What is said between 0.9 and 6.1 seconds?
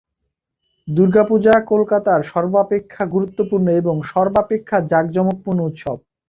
দুর্গাপূজা কলকাতার সর্বাপেক্ষা গুরুত্বপূর্ণ এবং সর্বাপেক্ষা জাঁকজমকপূর্ণ উৎসব।